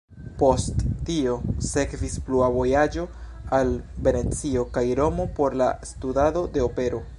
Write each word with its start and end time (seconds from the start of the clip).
Post 0.37 0.79
tio 1.09 1.33
sekvis 1.71 2.15
plua 2.29 2.47
vojaĝo 2.55 3.05
al 3.59 3.71
Venecio 4.09 4.67
kaj 4.79 4.85
Romo 5.03 5.31
por 5.41 5.61
la 5.63 5.71
studado 5.93 6.47
de 6.57 6.69
opero. 6.71 7.07